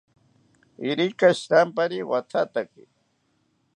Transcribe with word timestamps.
Irika 0.89 1.27
shirampari 1.39 1.97
wathataki 2.09 2.83